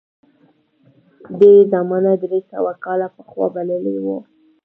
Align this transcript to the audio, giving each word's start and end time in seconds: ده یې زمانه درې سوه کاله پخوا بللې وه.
ده 1.37 1.47
یې 1.55 1.61
زمانه 1.73 2.11
درې 2.23 2.39
سوه 2.51 2.73
کاله 2.83 3.07
پخوا 3.15 3.45
بللې 3.55 3.97
وه. 4.05 4.17